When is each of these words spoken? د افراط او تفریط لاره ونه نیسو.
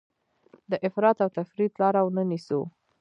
د 0.71 0.73
افراط 0.87 1.17
او 1.23 1.29
تفریط 1.37 1.73
لاره 1.81 2.01
ونه 2.03 2.23
نیسو. 2.31 2.59